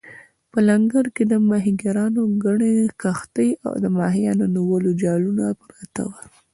[0.51, 6.25] په لنګر کې د ماهیګیرانو ګڼې کښتۍ او د ماهیانو نیولو جالونه پراته ول.